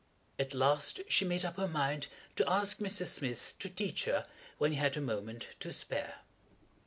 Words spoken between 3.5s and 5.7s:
to teach her when he had a moment